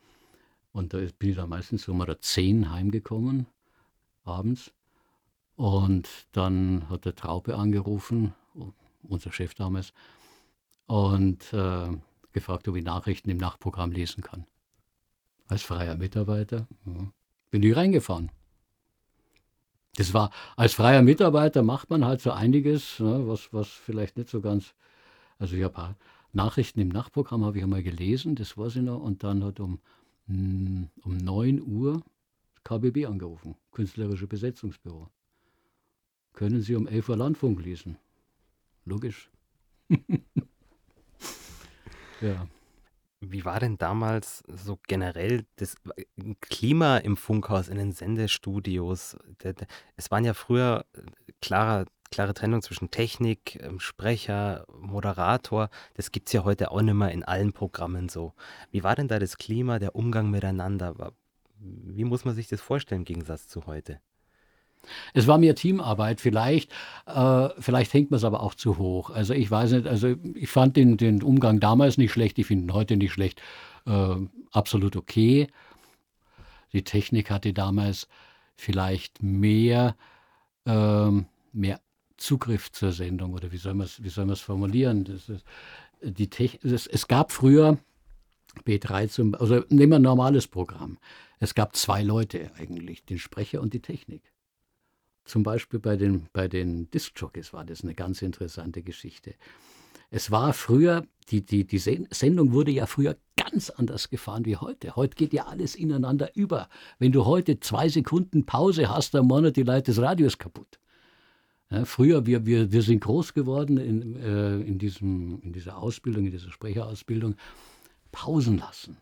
[0.74, 3.48] Und da bin ich dann meistens um oder zehn heimgekommen,
[4.24, 4.74] abends.
[5.56, 8.34] Und dann hat der Traube angerufen,
[9.04, 9.94] unser Chef damals,
[10.88, 11.90] und äh,
[12.32, 14.46] gefragt, ob ich Nachrichten im Nachtprogramm lesen kann.
[15.48, 17.12] Als freier Mitarbeiter ja,
[17.52, 18.32] bin ich reingefahren.
[19.96, 24.30] Das war, als freier Mitarbeiter macht man halt so einiges, ne, was, was vielleicht nicht
[24.30, 24.74] so ganz,
[25.38, 25.96] also ich habe
[26.32, 29.80] Nachrichten im Nachtprogramm habe ich einmal gelesen, das weiß ich noch, und dann hat um,
[30.26, 32.02] hm, um 9 Uhr
[32.64, 35.10] KBB angerufen, Künstlerische Besetzungsbüro.
[36.34, 37.98] Können Sie um 11 Uhr Landfunk lesen?
[38.86, 39.30] Logisch.
[42.22, 42.48] ja.
[43.22, 45.76] Wie war denn damals so generell das
[46.42, 49.16] Klima im Funkhaus, in den Sendestudios?
[49.96, 51.04] Es waren ja früher äh,
[51.42, 55.70] klare, klare Trennung zwischen Technik, ähm, Sprecher, Moderator.
[55.94, 58.34] Das gibt es ja heute auch nicht mehr in allen Programmen so.
[58.72, 61.14] Wie war denn da das Klima, der Umgang miteinander?
[61.60, 64.02] Wie muss man sich das vorstellen im Gegensatz zu heute?
[65.14, 66.72] Es war mehr Teamarbeit, vielleicht,
[67.06, 69.10] äh, vielleicht hängt man es aber auch zu hoch.
[69.10, 72.66] Also ich weiß nicht, also ich fand den, den Umgang damals nicht schlecht, ich finde
[72.66, 73.42] ihn heute nicht schlecht,
[73.86, 74.16] äh,
[74.52, 75.48] absolut okay.
[76.74, 78.08] Die Technik hatte damals
[78.56, 79.96] vielleicht mehr,
[80.66, 81.10] äh,
[81.52, 81.80] mehr
[82.18, 83.88] Zugriff zur Sendung oder wie soll man
[84.30, 85.04] es formulieren?
[85.04, 85.46] Das ist,
[86.02, 86.30] die
[86.64, 87.78] es, es gab früher
[88.66, 90.98] B3 zum, also nehmen wir ein normales Programm.
[91.40, 94.33] Es gab zwei Leute eigentlich, den Sprecher und die Technik.
[95.26, 99.36] Zum Beispiel bei den, bei den Disc-Jockeys war das eine ganz interessante Geschichte.
[100.12, 104.96] Es war früher, die, die, die Sendung wurde ja früher ganz anders gefahren wie heute.
[104.96, 106.70] Heute geht ja alles ineinander über.
[107.00, 110.80] Wenn du heute zwei Sekunden Pause hast, dann machen die Leute das Radios kaputt.
[111.72, 116.26] Ja, früher, wir, wir, wir sind groß geworden in, äh, in, diesem, in dieser Ausbildung,
[116.26, 117.36] in dieser Sprecherausbildung.
[118.12, 118.98] Pausen lassen.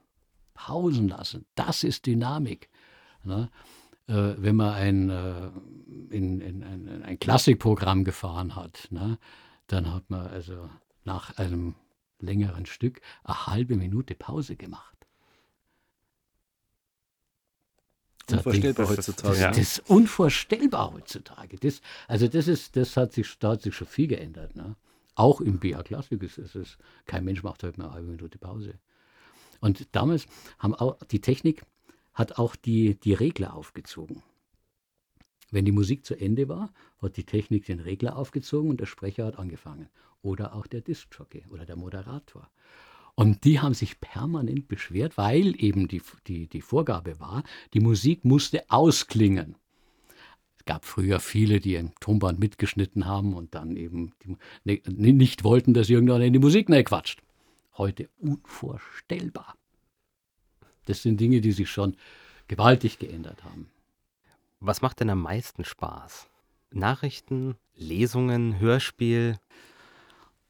[0.54, 1.46] Pausen lassen.
[1.56, 2.70] Das ist Dynamik.
[3.26, 3.50] Ja
[4.12, 5.50] äh, wenn man ein, äh,
[6.12, 9.18] in, in, ein, ein Klassikprogramm gefahren hat, ne,
[9.68, 10.70] dann hat man also
[11.04, 11.76] nach einem
[12.20, 14.92] längeren Stück eine halbe Minute Pause gemacht.
[18.30, 19.40] Unvorstellbar heutzutage.
[19.40, 21.58] Das, das, ist unvorstellbar heutzutage.
[21.58, 24.56] Das, also das, ist, das hat sich, da hat sich schon viel geändert.
[24.56, 24.76] Ne?
[25.16, 28.76] Auch im BA Klassik ist es, kein Mensch macht heute mehr eine halbe Minute Pause.
[29.60, 30.28] Und damals
[30.60, 31.64] haben auch die Technik
[32.14, 34.22] hat auch die, die Regler aufgezogen.
[35.52, 39.26] Wenn die Musik zu Ende war, hat die Technik den Regler aufgezogen und der Sprecher
[39.26, 39.90] hat angefangen.
[40.22, 42.50] Oder auch der Diskjockey oder der Moderator.
[43.16, 48.24] Und die haben sich permanent beschwert, weil eben die, die, die Vorgabe war, die Musik
[48.24, 49.56] musste ausklingen.
[50.58, 55.44] Es gab früher viele, die im Tonband mitgeschnitten haben und dann eben die, ne, nicht
[55.44, 57.22] wollten, dass irgendeiner in die Musik quatscht.
[57.78, 59.58] Heute unvorstellbar.
[60.86, 61.98] Das sind Dinge, die sich schon
[62.48, 63.70] gewaltig geändert haben.
[64.64, 66.30] Was macht denn am meisten Spaß?
[66.70, 69.40] Nachrichten, Lesungen, Hörspiel?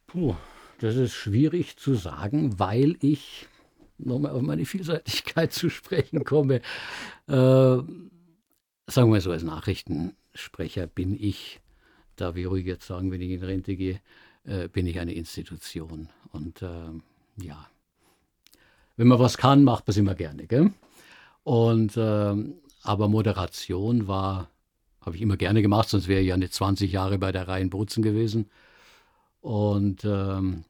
[0.06, 0.36] Puh,
[0.80, 3.48] das ist schwierig zu sagen, weil ich
[3.98, 6.56] nochmal auf meine Vielseitigkeit zu sprechen komme.
[7.28, 7.88] Äh, sagen
[8.86, 11.62] wir mal so, als Nachrichtensprecher bin ich,
[12.18, 14.02] darf ich ruhig jetzt sagen, wenn ich in Rente gehe,
[14.44, 16.10] äh, bin ich eine Institution.
[16.34, 16.90] Und äh,
[17.38, 17.66] ja,
[18.98, 20.48] wenn man was kann, macht man es immer gerne.
[20.48, 20.74] Gell?
[21.44, 22.36] Und, äh,
[22.84, 24.50] aber Moderation war,
[25.02, 27.70] habe ich immer gerne gemacht, sonst wäre ich ja nicht 20 Jahre bei der Reihen
[27.70, 28.50] Brutzen gewesen.
[29.42, 30.64] Und ähm,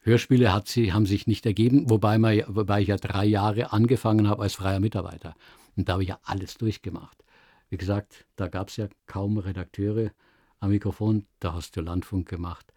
[0.00, 4.28] Hörspiele hat sie, haben sich nicht ergeben, wobei, man, wobei ich ja drei Jahre angefangen
[4.28, 5.34] habe als freier Mitarbeiter.
[5.76, 7.22] Und da habe ich ja alles durchgemacht.
[7.68, 10.10] Wie gesagt, da gab es ja kaum Redakteure
[10.58, 11.26] am Mikrofon.
[11.38, 12.72] Da hast du Landfunk gemacht,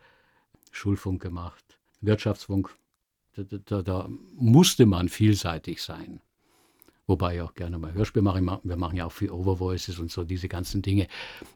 [0.71, 2.75] Schulfunk gemacht, Wirtschaftsfunk,
[3.35, 6.21] da, da, da, musste man vielseitig sein.
[7.05, 8.41] Wobei ich auch gerne mal Hörspiel mache.
[8.63, 11.07] Wir machen ja auch viel Overvoices und so diese ganzen Dinge.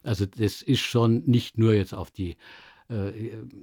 [0.04, 2.36] Also das ist schon nicht nur jetzt auf die,
[2.90, 3.12] äh,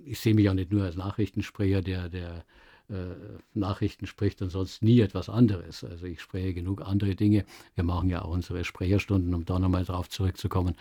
[0.05, 2.45] ich sehe mich auch nicht nur als Nachrichtensprecher, der, der
[2.89, 3.15] äh,
[3.55, 5.85] Nachrichten spricht und sonst nie etwas anderes.
[5.85, 7.45] Also ich spreche genug andere Dinge.
[7.75, 10.75] Wir machen ja auch unsere Sprecherstunden, um da nochmal drauf zurückzukommen.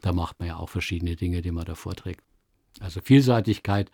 [0.00, 2.22] Da macht man ja auch verschiedene Dinge, die man da vorträgt.
[2.80, 3.90] Also Vielseitigkeit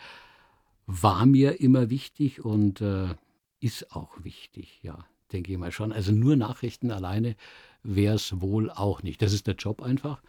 [0.87, 3.14] war mir immer wichtig und äh,
[3.61, 5.92] ist auch wichtig, ja, denke ich mal schon.
[5.92, 7.36] Also nur Nachrichten alleine
[7.82, 9.22] wäre es wohl auch nicht.
[9.22, 10.22] Das ist der Job einfach,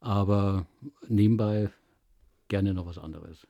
[0.00, 0.66] aber
[1.08, 1.70] nebenbei
[2.48, 3.46] gerne noch was anderes.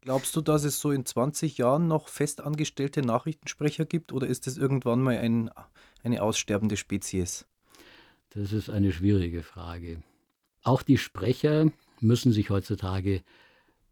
[0.00, 4.56] Glaubst du, dass es so in 20 Jahren noch festangestellte Nachrichtensprecher gibt oder ist es
[4.56, 5.50] irgendwann mal ein,
[6.04, 7.46] eine aussterbende Spezies?
[8.30, 10.02] Das ist eine schwierige Frage.
[10.62, 13.22] Auch die Sprecher müssen sich heutzutage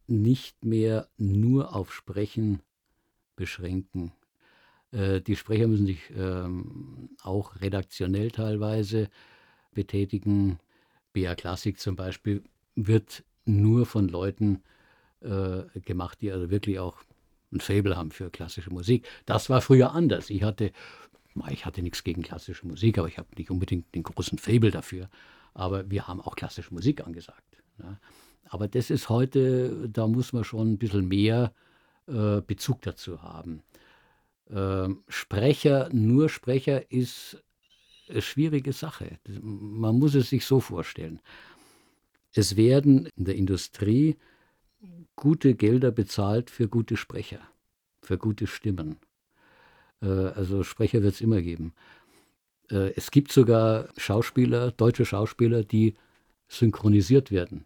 [0.06, 2.60] nicht mehr nur auf Sprechen
[3.36, 4.12] beschränken.
[4.94, 9.08] Äh, die Sprecher müssen sich ähm, auch redaktionell teilweise
[9.72, 10.58] betätigen.
[11.12, 12.42] BA Klassik zum Beispiel
[12.74, 14.62] wird nur von Leuten
[15.20, 16.98] äh, gemacht, die also wirklich auch
[17.52, 19.06] ein Fable haben für klassische Musik.
[19.26, 20.30] Das war früher anders.
[20.30, 20.72] Ich hatte,
[21.50, 25.08] ich hatte nichts gegen klassische Musik, aber ich habe nicht unbedingt den großen Fable dafür.
[25.52, 27.62] Aber wir haben auch klassische Musik angesagt.
[27.78, 27.98] Ne?
[28.48, 31.52] Aber das ist heute, da muss man schon ein bisschen mehr
[32.06, 33.62] äh, Bezug dazu haben.
[34.50, 37.42] Äh, Sprecher, nur Sprecher ist
[38.08, 39.18] eine schwierige Sache.
[39.40, 41.20] Man muss es sich so vorstellen.
[42.32, 44.16] Es werden in der Industrie
[45.16, 47.40] gute Gelder bezahlt für gute Sprecher,
[48.02, 48.96] für gute Stimmen.
[50.02, 51.72] Äh, also Sprecher wird es immer geben.
[52.70, 55.94] Äh, es gibt sogar Schauspieler, deutsche Schauspieler, die
[56.48, 57.64] synchronisiert werden,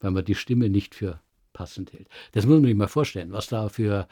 [0.00, 1.20] weil man die Stimme nicht für
[1.52, 2.08] passend hält.
[2.32, 4.06] Das muss man sich mal vorstellen, was da für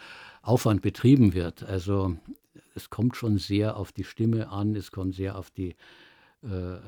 [0.49, 1.63] Aufwand betrieben wird.
[1.63, 2.17] Also
[2.75, 5.77] es kommt schon sehr auf die Stimme an, es kommt sehr auf die
[6.43, 6.79] äh,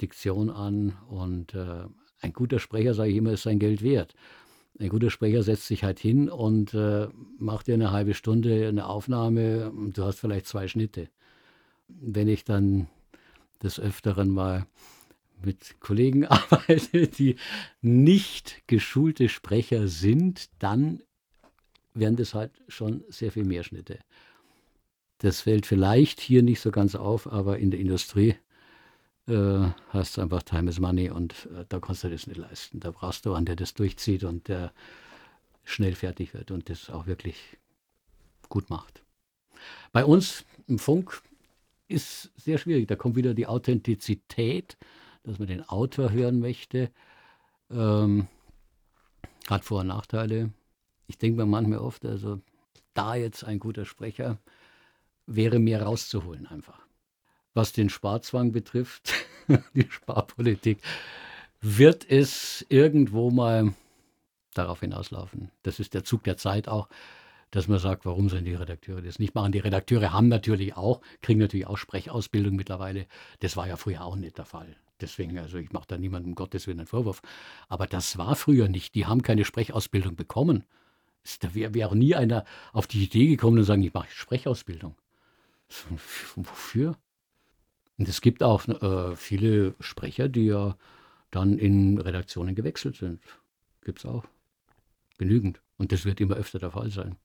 [0.00, 1.84] Diktion an und äh,
[2.20, 4.14] ein guter Sprecher, sage ich immer, ist sein Geld wert.
[4.78, 8.86] Ein guter Sprecher setzt sich halt hin und äh, macht dir eine halbe Stunde eine
[8.86, 11.08] Aufnahme und du hast vielleicht zwei Schnitte.
[11.88, 12.88] Wenn ich dann
[13.62, 14.66] des Öfteren mal
[15.42, 17.36] mit Kollegen arbeite, die
[17.80, 21.00] nicht geschulte Sprecher sind, dann
[21.98, 23.98] werden das halt schon sehr viel mehr Schnitte.
[25.18, 28.36] Das fällt vielleicht hier nicht so ganz auf, aber in der Industrie
[29.28, 32.80] äh, hast du einfach Time is Money und äh, da kannst du das nicht leisten.
[32.80, 34.72] Da brauchst du einen, der das durchzieht und der
[35.64, 37.58] schnell fertig wird und das auch wirklich
[38.48, 39.02] gut macht.
[39.92, 41.22] Bei uns im Funk
[41.88, 42.88] ist sehr schwierig.
[42.88, 44.76] Da kommt wieder die Authentizität,
[45.24, 46.90] dass man den Autor hören möchte.
[47.70, 48.28] Ähm,
[49.48, 50.52] hat Vor- und Nachteile.
[51.06, 52.40] Ich denke mir manchmal oft, also
[52.94, 54.38] da jetzt ein guter Sprecher
[55.26, 56.80] wäre mehr rauszuholen einfach.
[57.54, 59.14] Was den Sparzwang betrifft,
[59.74, 60.82] die Sparpolitik,
[61.60, 63.74] wird es irgendwo mal
[64.54, 65.50] darauf hinauslaufen.
[65.62, 66.88] Das ist der Zug der Zeit auch,
[67.50, 69.52] dass man sagt, warum sollen die Redakteure das nicht machen?
[69.52, 73.06] Die Redakteure haben natürlich auch, kriegen natürlich auch Sprechausbildung mittlerweile.
[73.40, 74.76] Das war ja früher auch nicht der Fall.
[75.00, 77.22] Deswegen, also ich mache da niemandem Gottes Willen einen Vorwurf.
[77.68, 78.94] Aber das war früher nicht.
[78.94, 80.64] Die haben keine Sprechausbildung bekommen.
[81.40, 84.94] Da wäre wär auch nie einer auf die Idee gekommen und sagen, ich mache Sprechausbildung.
[86.36, 86.96] Wofür?
[87.98, 90.76] Und es gibt auch äh, viele Sprecher, die ja
[91.30, 93.20] dann in Redaktionen gewechselt sind.
[93.84, 94.24] Gibt es auch.
[95.18, 95.60] Genügend.
[95.78, 97.16] Und das wird immer öfter der Fall sein.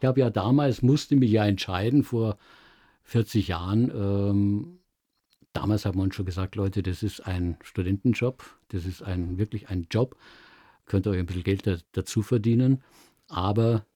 [0.00, 2.36] Ich habe ja damals, musste mich ja entscheiden, vor
[3.04, 4.78] 40 Jahren, ähm,
[5.52, 9.86] damals hat man schon gesagt, Leute, das ist ein Studentenjob, das ist ein, wirklich ein
[9.90, 10.16] Job,
[10.86, 12.82] könnt ihr euch ein bisschen Geld da, dazu verdienen,
[13.28, 13.86] aber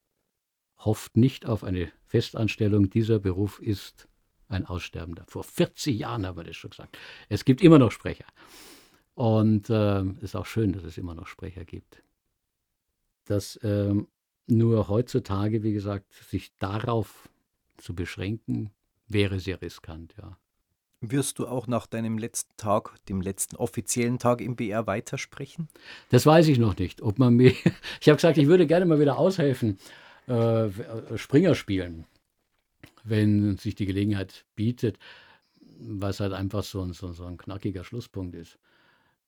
[0.78, 2.90] hofft nicht auf eine Festanstellung.
[2.90, 4.08] Dieser Beruf ist
[4.48, 5.24] ein Aussterbender.
[5.26, 6.96] Vor 40 Jahren haben wir das schon gesagt.
[7.28, 8.26] Es gibt immer noch Sprecher.
[9.14, 12.02] Und es äh, ist auch schön, dass es immer noch Sprecher gibt.
[13.24, 14.08] Dass ähm,
[14.46, 17.28] nur heutzutage, wie gesagt, sich darauf
[17.76, 18.70] zu beschränken,
[19.08, 20.38] wäre sehr riskant, ja.
[21.00, 25.68] Wirst du auch nach deinem letzten Tag, dem letzten offiziellen Tag im BR weitersprechen?
[26.08, 27.02] Das weiß ich noch nicht.
[27.02, 27.50] Ob man mir
[28.00, 29.78] ich habe gesagt, ich würde gerne mal wieder aushelfen,
[30.26, 30.68] äh,
[31.16, 32.06] Springer spielen,
[33.04, 34.98] wenn sich die Gelegenheit bietet,
[35.78, 38.58] was halt einfach so ein, so, so ein knackiger Schlusspunkt ist.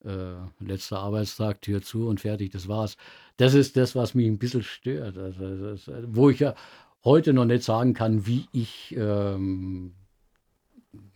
[0.04, 2.96] Äh, letzter Arbeitstag, Tür zu und fertig, das war's.
[3.36, 5.18] Das ist das, was mich ein bisschen stört.
[5.18, 6.54] Also, das, wo ich ja
[7.04, 9.94] heute noch nicht sagen kann, wie ich ähm,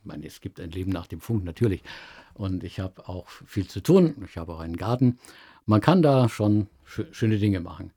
[0.00, 1.82] ich meine, es gibt ein Leben nach dem Funk natürlich.
[2.34, 4.24] Und ich habe auch viel zu tun.
[4.26, 5.18] Ich habe auch einen Garten.
[5.66, 7.92] Man kann da schon schöne Dinge machen.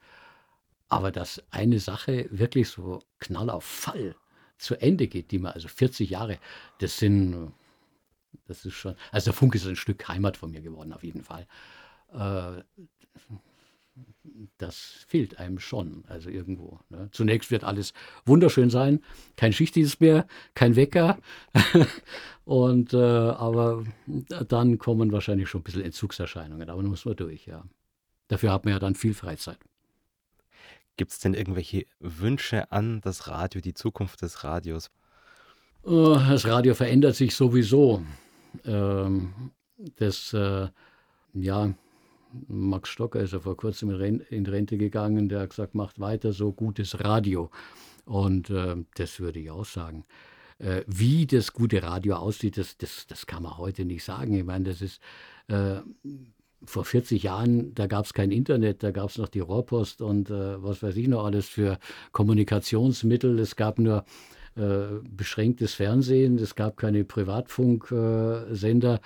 [0.87, 4.15] Aber dass eine Sache wirklich so knall auf Fall
[4.57, 6.37] zu Ende geht, die man also 40 Jahre,
[6.79, 7.51] das sind,
[8.47, 11.23] das ist schon, also der Funk ist ein Stück Heimat von mir geworden, auf jeden
[11.23, 11.47] Fall.
[12.13, 12.61] Äh,
[14.57, 16.79] das fehlt einem schon, also irgendwo.
[16.89, 17.09] Ne?
[17.11, 17.93] Zunächst wird alles
[18.25, 19.01] wunderschön sein,
[19.35, 21.17] kein Schichtdienst mehr, kein Wecker.
[22.45, 23.85] und äh, aber
[24.47, 27.63] dann kommen wahrscheinlich schon ein bisschen Entzugserscheinungen, aber da muss man durch, ja.
[28.27, 29.59] Dafür hat man ja dann viel Freizeit.
[30.97, 34.89] Gibt es denn irgendwelche Wünsche an das Radio, die Zukunft des Radios?
[35.83, 38.01] Oh, das Radio verändert sich sowieso.
[38.63, 39.51] Ähm,
[39.97, 40.69] das, äh,
[41.33, 41.73] ja,
[42.47, 43.89] Max Stocker ist ja vor kurzem
[44.29, 47.49] in Rente gegangen, der hat gesagt, macht weiter so gutes Radio.
[48.05, 50.03] Und äh, das würde ich auch sagen.
[50.59, 54.33] Äh, wie das gute Radio aussieht, das, das, das kann man heute nicht sagen.
[54.35, 55.01] Ich meine, das ist
[55.47, 55.77] äh,
[56.63, 60.29] vor 40 Jahren, da gab es kein Internet, da gab es noch die Rohrpost und
[60.29, 61.77] äh, was weiß ich noch alles für
[62.11, 63.39] Kommunikationsmittel.
[63.39, 64.05] Es gab nur
[64.55, 69.01] äh, beschränktes Fernsehen, es gab keine Privatfunksender.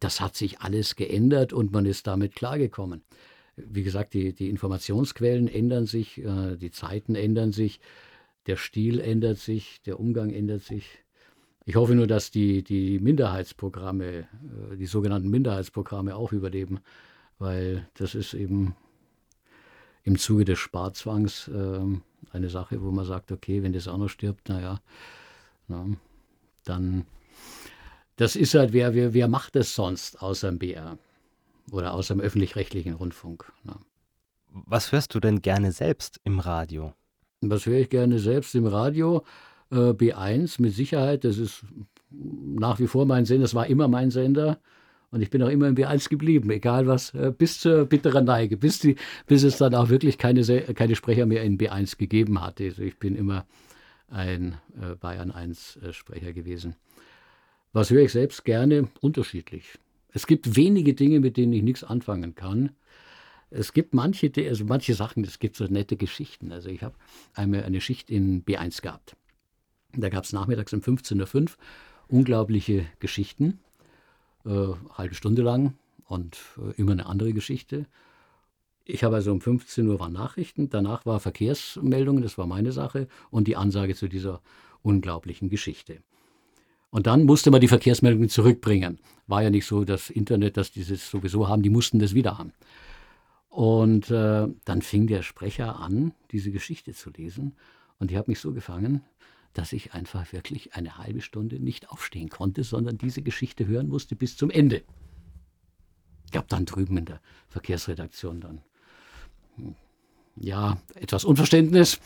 [0.00, 3.02] Das hat sich alles geändert und man ist damit klargekommen.
[3.56, 7.80] wie gesagt, die, die Informationsquellen ändern sich, äh, die Zeiten ändern sich,
[8.46, 11.04] der Stil ändert sich, der Umgang ändert sich.
[11.64, 14.28] Ich hoffe nur, dass die, die Minderheitsprogramme,
[14.72, 16.80] äh, die sogenannten Minderheitsprogramme auch überleben,
[17.38, 18.74] weil das ist eben
[20.02, 21.80] im Zuge des Sparzwangs äh,
[22.32, 24.80] eine Sache, wo man sagt, okay, wenn das auch noch stirbt, naja,
[25.68, 25.86] na,
[26.64, 27.06] dann,
[28.16, 30.98] das ist halt, wer, wer, wer macht das sonst außer dem BR
[31.70, 33.52] oder außer dem öffentlich-rechtlichen Rundfunk?
[33.64, 33.78] Na.
[34.50, 36.94] Was hörst du denn gerne selbst im Radio?
[37.40, 39.24] Was höre ich gerne selbst im Radio?
[39.70, 41.64] Äh, B1 mit Sicherheit, das ist
[42.10, 44.60] nach wie vor mein Sender, das war immer mein Sender.
[45.10, 48.56] Und ich bin auch immer im B1 geblieben, egal was, äh, bis zur bitteren Neige,
[48.56, 48.96] bis, die,
[49.26, 50.42] bis es dann auch wirklich keine,
[50.74, 52.60] keine Sprecher mehr in B1 gegeben hat.
[52.60, 53.46] Also ich bin immer
[54.08, 56.76] ein äh, Bayern 1 äh, Sprecher gewesen.
[57.74, 58.88] Was höre ich selbst gerne?
[59.00, 59.78] Unterschiedlich.
[60.12, 62.70] Es gibt wenige Dinge, mit denen ich nichts anfangen kann.
[63.50, 66.52] Es gibt manche, also manche Sachen, es gibt so nette Geschichten.
[66.52, 66.94] Also ich habe
[67.34, 69.16] einmal eine Schicht in B1 gehabt.
[69.92, 71.48] Da gab es nachmittags um 15.05 Uhr
[72.06, 73.58] unglaubliche Geschichten
[74.44, 75.74] äh, halbe Stunde lang
[76.06, 77.86] und äh, immer eine andere Geschichte.
[78.84, 83.08] Ich habe also um 15 Uhr waren Nachrichten, danach war Verkehrsmeldungen, das war meine Sache,
[83.30, 84.42] und die Ansage zu dieser
[84.82, 86.02] unglaublichen Geschichte.
[86.94, 89.00] Und dann musste man die Verkehrsmeldungen zurückbringen.
[89.26, 92.38] War ja nicht so, das Internet, dass die das sowieso haben, die mussten das wieder
[92.38, 92.52] haben.
[93.48, 97.56] Und äh, dann fing der Sprecher an, diese Geschichte zu lesen.
[97.98, 99.02] Und die hat mich so gefangen,
[99.54, 104.14] dass ich einfach wirklich eine halbe Stunde nicht aufstehen konnte, sondern diese Geschichte hören musste
[104.14, 104.84] bis zum Ende.
[106.30, 108.60] Gab dann drüben in der Verkehrsredaktion dann
[109.56, 109.74] hm,
[110.36, 111.98] ja etwas Unverständnis.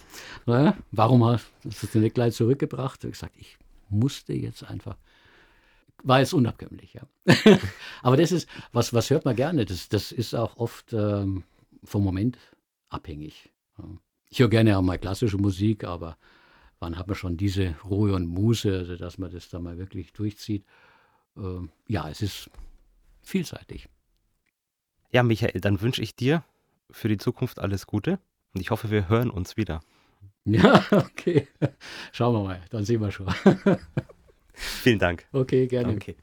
[0.47, 3.01] Ja, warum hast du den nicht gleich zurückgebracht?
[3.01, 3.59] Ich habe gesagt, ich
[3.91, 4.97] musste jetzt einfach.
[6.05, 7.03] War jetzt unabkömmlich, ja.
[8.03, 9.65] Aber das ist, was, was hört man gerne?
[9.65, 11.43] Das, das ist auch oft ähm,
[11.83, 12.39] vom Moment
[12.89, 13.51] abhängig.
[14.29, 16.17] Ich höre gerne auch mal klassische Musik, aber
[16.79, 20.13] wann hat man schon diese Ruhe und Muße, also dass man das da mal wirklich
[20.13, 20.65] durchzieht.
[21.37, 22.51] Ähm, ja, es ist
[23.23, 23.89] vielseitig.
[25.11, 26.45] Ja, Michael, dann wünsche ich dir
[26.91, 28.19] für die Zukunft alles Gute
[28.55, 29.81] und ich hoffe, wir hören uns wieder.
[30.63, 31.47] Ja, okay.
[32.13, 33.27] Schauen wir mal, dann sehen wir schon.
[34.53, 35.27] Vielen Dank.
[35.33, 35.93] Okay, gerne.
[35.93, 36.17] Okay.